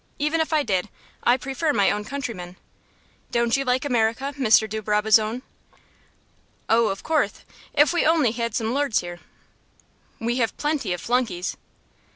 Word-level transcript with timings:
Even 0.17 0.41
if 0.41 0.51
I 0.51 0.63
did, 0.63 0.89
I 1.23 1.37
prefer 1.37 1.71
my 1.73 1.91
own 1.91 2.03
countrymen. 2.05 2.55
Don't 3.29 3.55
you 3.55 3.63
like 3.63 3.85
America, 3.85 4.33
Mr. 4.35 4.67
de 4.67 4.81
Brabazon?" 4.81 5.43
"Oh, 6.67 6.87
of 6.87 7.03
courth, 7.03 7.45
if 7.75 7.93
we 7.93 8.03
only 8.03 8.31
had 8.31 8.55
some 8.55 8.73
lords 8.73 9.01
here." 9.01 9.19
"We 10.17 10.37
have 10.37 10.57
plenty 10.57 10.91
of 10.91 11.01
flunkeys." 11.01 11.55